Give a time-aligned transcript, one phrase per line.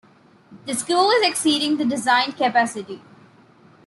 [0.65, 3.03] The school is exceeding the designed capacity.